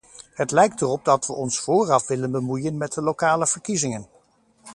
[0.33, 4.07] Het lijkt erop dat we ons vooraf willen bemoeien met de lokale verkiezingen.